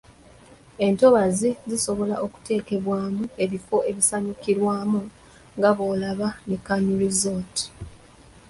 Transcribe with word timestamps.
Entobazi 0.87 1.49
zisobola 1.69 2.15
okuteekebwamu 2.25 3.23
ebifo 3.43 3.77
ebisanyukirwamu 3.89 5.01
nga 5.57 5.69
bw’olaba 5.75 6.27
Nican 6.47 6.85
Resort. 7.03 7.55